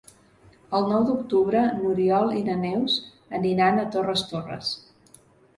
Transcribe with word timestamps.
El 0.77 0.87
nou 0.91 1.03
d'octubre 1.09 1.61
n'Oriol 1.81 2.33
i 2.39 2.41
na 2.47 2.55
Neus 2.63 2.97
aniran 3.41 3.79
a 3.83 3.87
Torres 3.97 4.25
Torres. 4.33 4.77